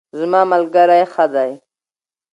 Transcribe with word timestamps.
زما 0.19 0.41
ملګرۍ 0.51 1.03
ښه 1.13 1.25
دی 1.33 1.51